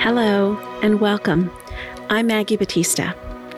Hello 0.00 0.56
and 0.80 1.00
welcome. 1.00 1.50
I'm 2.08 2.28
Maggie 2.28 2.56
Battista. 2.56 3.12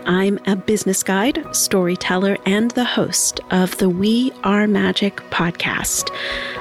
I'm 0.06 0.38
a 0.46 0.56
business 0.56 1.02
guide, 1.02 1.44
storyteller, 1.54 2.38
and 2.46 2.70
the 2.70 2.84
host 2.86 3.40
of 3.50 3.76
the 3.76 3.90
We 3.90 4.32
Are 4.42 4.66
Magic 4.66 5.16
podcast. 5.28 6.08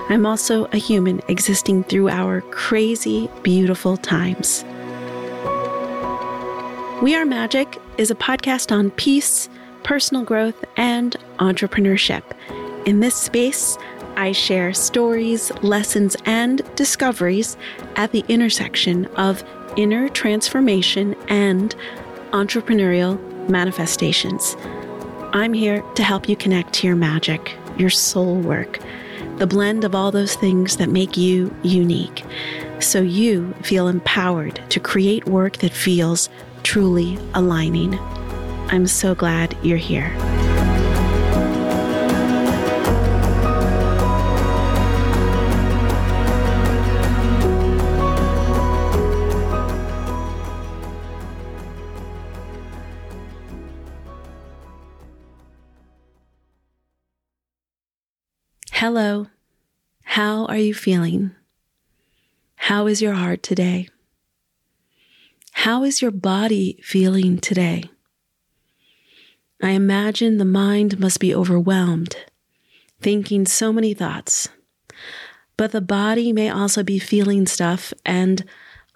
I'm 0.10 0.26
also 0.26 0.66
a 0.66 0.78
human 0.78 1.22
existing 1.30 1.86
through 1.86 2.10
our 2.10 2.42
crazy, 2.52 3.30
beautiful 3.42 3.96
times. 3.96 4.66
We 7.02 7.16
Are 7.16 7.26
Magic 7.26 7.78
is 7.98 8.12
a 8.12 8.16
podcast 8.16 8.76
on 8.76 8.92
peace, 8.92 9.48
personal 9.84 10.26
growth, 10.26 10.66
and 10.76 11.16
entrepreneurship. 11.38 12.24
In 12.86 13.00
this 13.00 13.16
space, 13.16 13.78
I 14.20 14.34
share 14.34 14.74
stories, 14.74 15.50
lessons, 15.62 16.18
and 16.26 16.62
discoveries 16.76 17.56
at 17.96 18.12
the 18.12 18.26
intersection 18.28 19.06
of 19.16 19.46
inner 19.78 20.10
transformation 20.10 21.16
and 21.30 21.74
entrepreneurial 22.32 23.18
manifestations. 23.50 24.58
I'm 25.32 25.54
here 25.54 25.82
to 25.96 26.04
help 26.04 26.28
you 26.28 26.36
connect 26.36 26.74
to 26.74 26.88
your 26.88 26.98
magic, 26.98 27.56
your 27.78 27.90
soul 27.90 28.36
work, 28.36 28.80
the 29.38 29.48
blend 29.48 29.86
of 29.86 29.96
all 29.96 30.12
those 30.12 30.36
things 30.36 30.76
that 30.76 30.90
make 30.90 31.16
you 31.16 31.56
unique, 31.64 32.26
so 32.82 33.00
you 33.00 33.54
feel 33.64 33.88
empowered 33.88 34.62
to 34.70 34.82
create 34.82 35.28
work 35.28 35.60
that 35.60 35.72
feels 35.72 36.30
truly 36.64 37.18
aligning. 37.36 37.98
I'm 38.68 38.86
so 38.86 39.16
glad 39.16 39.56
you're 39.64 39.78
here. 39.78 40.14
Hello. 58.92 59.28
How 60.04 60.48
are 60.48 60.58
you 60.58 60.74
feeling? 60.74 61.30
How 62.56 62.88
is 62.88 63.04
your 63.04 63.14
heart 63.14 63.44
today? 63.44 63.88
How 65.52 65.84
is 65.84 66.02
your 66.02 66.10
body 66.10 66.80
feeling 66.82 67.38
today? 67.38 67.84
I 69.62 69.70
imagine 69.74 70.40
the 70.40 70.44
mind 70.44 71.00
must 71.00 71.20
be 71.20 71.36
overwhelmed, 71.36 72.16
thinking 73.00 73.46
so 73.46 73.72
many 73.72 73.94
thoughts. 73.94 74.50
But 75.56 75.72
the 75.72 75.82
body 75.82 76.34
may 76.34 76.50
also 76.50 76.82
be 76.82 76.98
feeling 76.98 77.46
stuff, 77.46 77.94
and 78.04 78.44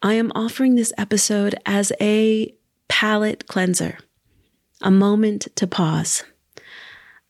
I 0.02 0.16
am 0.16 0.32
offering 0.34 0.74
this 0.74 0.92
episode 0.98 1.54
as 1.68 1.92
a 2.02 2.52
palate 2.88 3.46
cleanser, 3.46 4.00
a 4.82 4.90
moment 4.90 5.50
to 5.56 5.68
pause, 5.68 6.24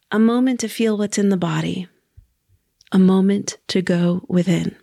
a 0.10 0.18
moment 0.18 0.62
to 0.62 0.70
feel 0.70 0.98
what's 0.98 1.18
in 1.18 1.28
the 1.28 1.36
body 1.36 1.90
a 2.94 3.00
moment 3.00 3.58
to 3.68 3.82
go 3.82 4.24
within. 4.30 4.76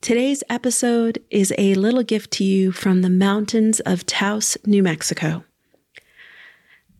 Today's 0.00 0.42
episode 0.48 1.22
is 1.30 1.52
a 1.58 1.74
little 1.74 2.02
gift 2.02 2.30
to 2.32 2.44
you 2.44 2.72
from 2.72 3.02
the 3.02 3.10
mountains 3.10 3.80
of 3.80 4.06
Taos, 4.06 4.56
New 4.64 4.82
Mexico. 4.82 5.44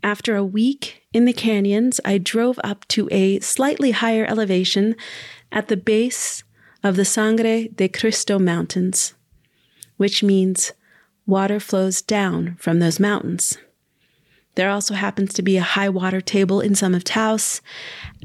After 0.02 0.36
a 0.36 0.44
week 0.44 1.02
in 1.14 1.24
the 1.24 1.33
canyons, 1.33 2.00
I 2.05 2.18
drove 2.18 2.61
up 2.62 2.86
to 2.88 3.08
a 3.11 3.41
slightly 3.41 3.92
higher 3.92 4.27
elevation 4.27 4.94
at 5.50 5.68
the 5.68 5.77
base 5.77 6.44
of 6.84 6.96
the 6.96 7.06
Sangre 7.06 7.68
de 7.68 7.88
Cristo 7.88 8.38
Mountains, 8.38 9.14
which 9.96 10.22
means 10.22 10.73
water 11.27 11.61
flows 11.61 12.02
down 12.02 12.56
from 12.58 12.79
those 12.79 13.00
mountains. 13.00 13.56
There 14.61 14.69
also 14.69 14.93
happens 14.93 15.33
to 15.33 15.43
be 15.43 15.57
a 15.57 15.63
high 15.63 15.89
water 15.89 16.21
table 16.21 16.61
in 16.61 16.75
some 16.75 16.95
of 16.95 17.03
Taos, 17.03 17.63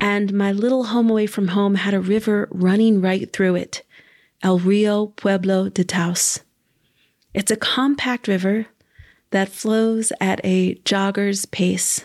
and 0.02 0.34
my 0.34 0.52
little 0.52 0.84
home 0.84 1.10
away 1.10 1.28
from 1.28 1.48
home 1.48 1.76
had 1.76 1.94
a 1.94 2.00
river 2.02 2.50
running 2.52 3.00
right 3.00 3.32
through 3.32 3.56
it, 3.56 3.84
El 4.44 4.60
Rio 4.60 5.08
Pueblo 5.16 5.70
de 5.70 5.86
Taos. 5.86 6.42
It's 7.34 7.52
a 7.52 7.56
compact 7.56 8.28
river 8.28 8.66
that 9.30 9.48
flows 9.48 10.12
at 10.20 10.42
a 10.44 10.76
jogger's 10.84 11.46
pace. 11.46 12.04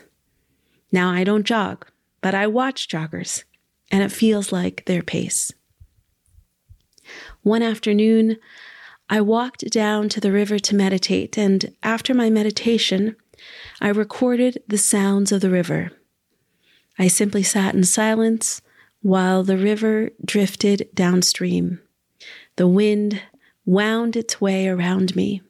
Now, 0.92 1.10
I 1.10 1.24
don't 1.24 1.42
jog, 1.42 1.88
but 2.20 2.32
I 2.32 2.46
watch 2.46 2.86
joggers, 2.86 3.42
and 3.90 4.00
it 4.04 4.12
feels 4.12 4.52
like 4.52 4.84
their 4.84 5.02
pace. 5.02 5.50
One 7.42 7.64
afternoon, 7.64 8.36
I 9.08 9.22
walked 9.22 9.68
down 9.72 10.08
to 10.10 10.20
the 10.20 10.30
river 10.30 10.60
to 10.60 10.76
meditate, 10.76 11.36
and 11.36 11.74
after 11.82 12.14
my 12.14 12.30
meditation, 12.30 13.16
I 13.80 13.88
recorded 13.88 14.62
the 14.68 14.78
sounds 14.78 15.32
of 15.32 15.40
the 15.40 15.50
river. 15.50 15.90
I 16.98 17.08
simply 17.08 17.42
sat 17.42 17.74
in 17.74 17.84
silence 17.84 18.60
while 19.02 19.42
the 19.42 19.56
river 19.56 20.10
drifted 20.24 20.88
downstream. 20.94 21.80
The 22.56 22.68
wind 22.68 23.22
wound 23.64 24.16
its 24.16 24.40
way 24.40 24.68
around 24.68 25.16
me, 25.16 25.42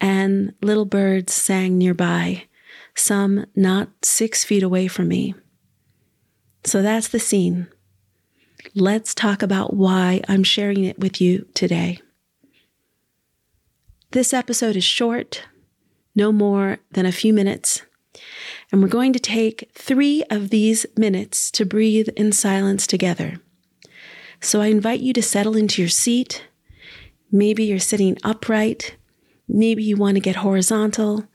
and 0.00 0.52
little 0.60 0.84
birds 0.84 1.32
sang 1.32 1.78
nearby, 1.78 2.44
some 2.94 3.46
not 3.54 3.88
six 4.02 4.44
feet 4.44 4.62
away 4.62 4.88
from 4.88 5.08
me. 5.08 5.34
So 6.64 6.82
that's 6.82 7.08
the 7.08 7.20
scene. 7.20 7.68
Let's 8.74 9.14
talk 9.14 9.42
about 9.42 9.74
why 9.74 10.22
I'm 10.28 10.42
sharing 10.42 10.84
it 10.84 10.98
with 10.98 11.20
you 11.20 11.46
today. 11.54 12.00
This 14.10 14.32
episode 14.32 14.76
is 14.76 14.84
short, 14.84 15.44
no 16.14 16.32
more 16.32 16.78
than 16.92 17.06
a 17.06 17.12
few 17.12 17.32
minutes. 17.32 17.82
And 18.70 18.82
we're 18.82 18.88
going 18.88 19.12
to 19.12 19.18
take 19.18 19.70
three 19.74 20.22
of 20.30 20.50
these 20.50 20.86
minutes 20.96 21.50
to 21.52 21.64
breathe 21.64 22.08
in 22.16 22.32
silence 22.32 22.86
together. 22.86 23.40
So 24.40 24.60
I 24.60 24.66
invite 24.66 25.00
you 25.00 25.12
to 25.14 25.22
settle 25.22 25.56
into 25.56 25.82
your 25.82 25.88
seat. 25.88 26.46
Maybe 27.32 27.64
you're 27.64 27.78
sitting 27.78 28.18
upright. 28.22 28.96
Maybe 29.48 29.82
you 29.82 29.96
want 29.96 30.16
to 30.16 30.20
get 30.20 30.36
horizontal. 30.36 31.26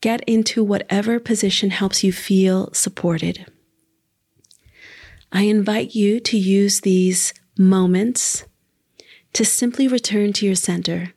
Get 0.00 0.22
into 0.22 0.62
whatever 0.62 1.18
position 1.18 1.70
helps 1.70 2.04
you 2.04 2.12
feel 2.12 2.72
supported. 2.72 3.46
I 5.32 5.42
invite 5.42 5.94
you 5.94 6.20
to 6.20 6.38
use 6.38 6.80
these 6.80 7.34
moments 7.58 8.44
to 9.34 9.44
simply 9.44 9.88
return 9.88 10.32
to 10.34 10.46
your 10.46 10.54
center 10.54 11.12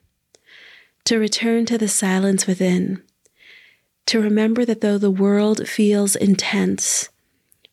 to 1.06 1.18
return 1.18 1.66
to 1.66 1.78
the 1.78 1.88
silence 1.88 2.48
within, 2.48 3.02
to 4.06 4.20
remember 4.20 4.66
that 4.66 4.82
though 4.82 4.98
the 4.98 5.12
world 5.12 5.68
feels 5.68 6.16
intense, 6.16 7.10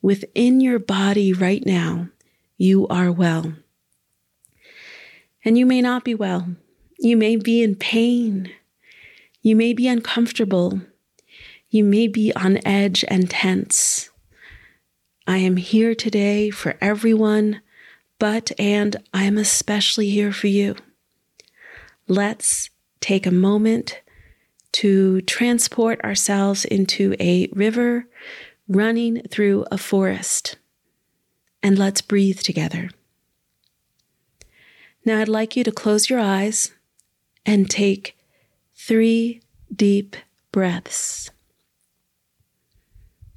within 0.02 0.60
your 0.60 0.78
body 0.78 1.32
right 1.32 1.64
now, 1.66 2.08
you 2.56 2.86
are 2.88 3.10
well. 3.10 3.54
And 5.44 5.56
you 5.56 5.66
may 5.66 5.80
not 5.80 6.04
be 6.04 6.14
well. 6.14 6.48
You 6.98 7.16
may 7.16 7.36
be 7.36 7.62
in 7.62 7.76
pain. 7.76 8.50
You 9.42 9.56
may 9.56 9.72
be 9.72 9.86
uncomfortable. 9.88 10.80
You 11.70 11.84
may 11.84 12.08
be 12.08 12.32
on 12.34 12.58
edge 12.66 13.04
and 13.08 13.30
tense. 13.30 14.10
I 15.26 15.38
am 15.38 15.56
here 15.56 15.94
today 15.94 16.50
for 16.50 16.76
everyone, 16.80 17.60
but 18.18 18.50
and 18.58 18.96
I 19.12 19.24
am 19.24 19.38
especially 19.38 20.08
here 20.10 20.32
for 20.32 20.46
you. 20.46 20.74
Let's 22.08 22.70
take 23.00 23.26
a 23.26 23.31
moment 23.31 24.00
to 24.72 25.20
transport 25.22 26.03
ourselves 26.04 26.64
into 26.64 27.14
a 27.19 27.48
river 27.53 28.06
running 28.69 29.22
through 29.31 29.64
a 29.70 29.78
forest. 29.78 30.56
And 31.62 31.78
let's 31.78 32.02
breathe 32.02 32.40
together. 32.40 32.90
Now, 35.05 35.20
I'd 35.20 35.28
like 35.28 35.56
you 35.56 35.64
to 35.64 35.72
close 35.72 36.11
your 36.11 36.20
eyes 36.20 36.72
and 37.46 37.70
take 37.70 38.17
three 38.75 39.40
deep 39.75 40.17
breaths. 40.52 41.31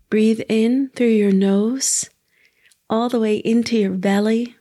Breathe 0.09 0.41
in 0.49 0.89
through 0.89 1.07
your 1.07 1.31
nose, 1.31 2.09
all 2.89 3.07
the 3.07 3.19
way 3.19 3.37
into 3.37 3.77
your 3.77 3.91
belly, 3.91 4.57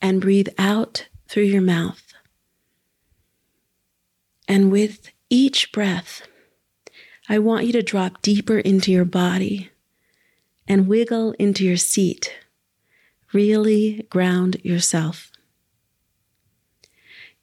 and 0.00 0.20
breathe 0.20 0.48
out 0.56 1.08
through 1.28 1.42
your 1.44 1.60
mouth. 1.60 2.07
And 4.48 4.72
with 4.72 5.10
each 5.28 5.70
breath, 5.72 6.22
I 7.28 7.38
want 7.38 7.66
you 7.66 7.72
to 7.74 7.82
drop 7.82 8.22
deeper 8.22 8.58
into 8.58 8.90
your 8.90 9.04
body 9.04 9.70
and 10.66 10.88
wiggle 10.88 11.32
into 11.32 11.64
your 11.64 11.76
seat. 11.76 12.34
Really 13.34 14.06
ground 14.08 14.56
yourself. 14.64 15.30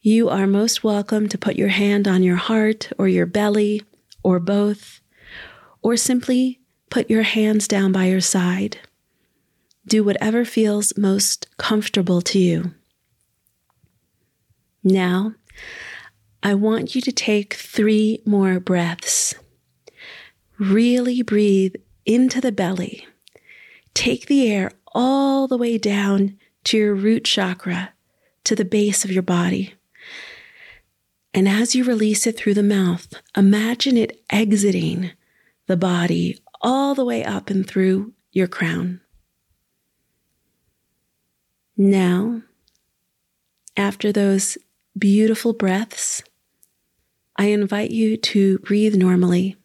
You 0.01 0.29
are 0.29 0.47
most 0.47 0.83
welcome 0.83 1.29
to 1.29 1.37
put 1.37 1.55
your 1.55 1.69
hand 1.69 2.07
on 2.07 2.23
your 2.23 2.35
heart 2.35 2.91
or 2.97 3.07
your 3.07 3.27
belly 3.27 3.83
or 4.23 4.39
both, 4.39 4.99
or 5.83 5.95
simply 5.95 6.59
put 6.89 7.09
your 7.09 7.21
hands 7.21 7.67
down 7.67 7.91
by 7.91 8.05
your 8.05 8.21
side. 8.21 8.79
Do 9.87 10.03
whatever 10.03 10.43
feels 10.45 10.97
most 10.97 11.47
comfortable 11.57 12.21
to 12.21 12.39
you. 12.39 12.73
Now, 14.83 15.35
I 16.45 16.53
want 16.53 16.93
you 16.93 17.01
to 17.01 17.11
take 17.11 17.55
three 17.55 18.21
more 18.23 18.59
breaths. 18.59 19.33
Really 20.59 21.23
breathe 21.23 21.73
into 22.05 22.39
the 22.39 22.51
belly. 22.51 23.07
Take 23.95 24.27
the 24.27 24.47
air 24.47 24.69
all 24.93 25.47
the 25.47 25.57
way 25.57 25.79
down 25.79 26.37
to 26.65 26.77
your 26.77 26.93
root 26.93 27.23
chakra, 27.23 27.93
to 28.43 28.55
the 28.55 28.63
base 28.63 29.03
of 29.03 29.11
your 29.11 29.23
body. 29.23 29.73
And 31.33 31.49
as 31.49 31.73
you 31.73 31.83
release 31.83 32.27
it 32.27 32.37
through 32.37 32.53
the 32.53 32.61
mouth, 32.61 33.07
imagine 33.35 33.97
it 33.97 34.23
exiting 34.29 35.13
the 35.65 35.75
body 35.75 36.37
all 36.61 36.93
the 36.93 37.05
way 37.05 37.23
up 37.23 37.49
and 37.49 37.67
through 37.67 38.13
your 38.31 38.47
crown. 38.47 39.01
Now, 41.75 42.43
after 43.75 44.11
those 44.11 44.59
beautiful 44.95 45.51
breaths, 45.51 46.21
I 47.37 47.45
invite 47.45 47.91
you 47.91 48.17
to 48.17 48.59
breathe 48.59 48.95
normally 48.95 49.57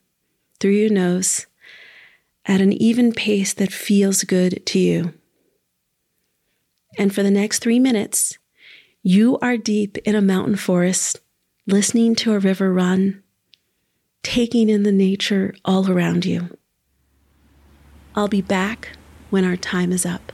through 0.59 0.73
your 0.73 0.91
nose 0.91 1.47
at 2.47 2.61
an 2.61 2.73
even 2.73 3.13
pace 3.13 3.53
that 3.55 3.73
feels 3.73 4.25
good 4.25 4.65
to 4.67 4.79
you. 4.79 5.15
And 6.99 7.15
for 7.15 7.23
the 7.23 7.31
next 7.31 7.61
three 7.61 7.79
minutes, 7.79 8.39
you 9.03 9.39
are 9.39 9.57
deep 9.57 9.97
in 9.99 10.15
a 10.15 10.21
mountain 10.21 10.57
forest, 10.57 11.21
listening 11.67 12.15
to 12.17 12.33
a 12.33 12.39
river 12.39 12.73
run, 12.73 13.23
taking 14.23 14.69
in 14.69 14.83
the 14.83 14.93
nature 14.93 15.55
all 15.65 15.91
around 15.91 16.27
you. 16.27 16.57
I'll 18.15 18.29
be 18.29 18.43
back 18.43 18.97
when 19.31 19.45
our 19.45 19.57
time 19.57 19.93
is 19.93 20.05
up. 20.05 20.33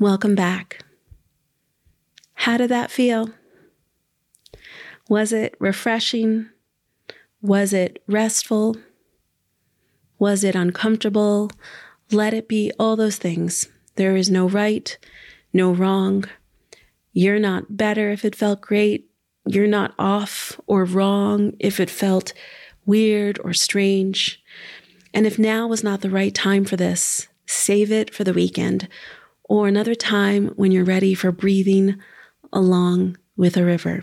Welcome 0.00 0.34
back. 0.34 0.84
How 2.34 2.56
did 2.56 2.68
that 2.70 2.90
feel? 2.90 3.30
Was 5.08 5.32
it 5.32 5.54
refreshing? 5.60 6.50
Was 7.40 7.72
it 7.72 8.02
restful? 8.08 8.76
Was 10.18 10.42
it 10.42 10.56
uncomfortable? 10.56 11.48
Let 12.10 12.34
it 12.34 12.48
be 12.48 12.72
all 12.76 12.96
those 12.96 13.18
things. 13.18 13.68
There 13.94 14.16
is 14.16 14.28
no 14.28 14.48
right, 14.48 14.98
no 15.52 15.70
wrong. 15.70 16.24
You're 17.12 17.38
not 17.38 17.76
better 17.76 18.10
if 18.10 18.24
it 18.24 18.34
felt 18.34 18.60
great. 18.60 19.08
You're 19.46 19.68
not 19.68 19.94
off 19.96 20.60
or 20.66 20.84
wrong 20.84 21.52
if 21.60 21.78
it 21.78 21.88
felt 21.88 22.32
weird 22.84 23.38
or 23.44 23.52
strange. 23.52 24.42
And 25.14 25.24
if 25.24 25.38
now 25.38 25.68
was 25.68 25.84
not 25.84 26.00
the 26.00 26.10
right 26.10 26.34
time 26.34 26.64
for 26.64 26.76
this, 26.76 27.28
save 27.46 27.92
it 27.92 28.12
for 28.12 28.24
the 28.24 28.34
weekend 28.34 28.88
or 29.44 29.68
another 29.68 29.94
time 29.94 30.48
when 30.56 30.72
you're 30.72 30.84
ready 30.84 31.14
for 31.14 31.32
breathing 31.32 32.00
along 32.52 33.16
with 33.36 33.56
a 33.56 33.64
river. 33.64 34.00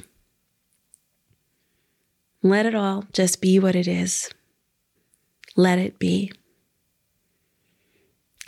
Let 2.44 2.66
it 2.66 2.76
all 2.76 3.06
just 3.14 3.42
be 3.42 3.60
what 3.60 3.76
it 3.76 3.88
is. 3.88 4.30
Let 5.56 5.80
it 5.80 6.00
be. 6.00 6.32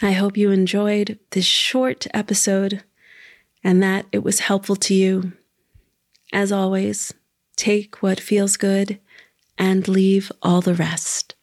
I 0.02 0.12
hope 0.12 0.36
you 0.36 0.52
enjoyed 0.52 1.20
this 1.32 1.46
short 1.46 2.08
episode 2.14 2.84
and 3.64 3.82
that 3.82 4.06
it 4.12 4.24
was 4.24 4.40
helpful 4.42 4.76
to 4.76 4.94
you. 4.94 5.34
As 6.34 6.52
always, 6.52 7.14
take 7.56 8.02
what 8.02 8.20
feels 8.20 8.58
good 8.58 9.00
and 9.58 9.88
leave 9.88 10.32
all 10.42 10.62
the 10.62 10.74
rest. 10.74 11.36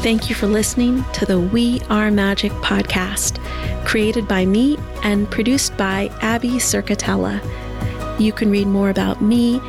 Thank 0.00 0.28
you 0.28 0.36
for 0.36 0.46
listening 0.46 1.02
to 1.14 1.26
the 1.26 1.40
We 1.40 1.80
Are 1.90 2.12
Magic 2.12 2.52
podcast, 2.52 3.44
created 3.84 4.28
by 4.28 4.46
me 4.46 4.78
and 5.02 5.28
produced 5.28 5.76
by 5.76 6.08
Abby 6.22 6.52
Circatella. 6.52 7.40
You 8.20 8.32
can 8.32 8.48
read 8.48 8.68
more 8.68 8.90
about 8.90 9.20
me 9.20 9.60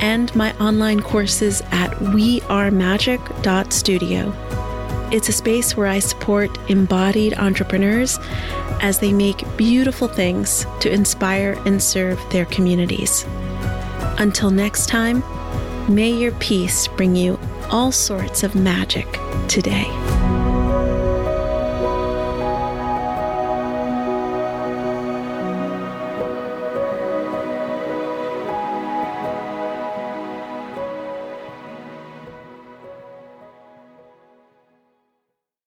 and 0.00 0.34
my 0.34 0.56
online 0.56 1.00
courses 1.00 1.60
at 1.70 1.90
wearemagic.studio. 1.98 4.32
It's 5.12 5.28
a 5.28 5.32
space 5.32 5.76
where 5.76 5.86
I 5.86 5.98
support 5.98 6.58
embodied 6.70 7.34
entrepreneurs 7.34 8.18
as 8.80 9.00
they 9.00 9.12
make 9.12 9.44
beautiful 9.58 10.08
things 10.08 10.64
to 10.80 10.90
inspire 10.90 11.60
and 11.66 11.82
serve 11.82 12.18
their 12.30 12.46
communities. 12.46 13.26
Until 14.18 14.50
next 14.50 14.88
time, 14.88 15.22
may 15.94 16.10
your 16.10 16.32
peace 16.32 16.88
bring 16.88 17.14
you 17.14 17.38
all 17.70 17.92
sorts 17.92 18.42
of 18.42 18.54
magic 18.54 19.06
today. 19.48 20.13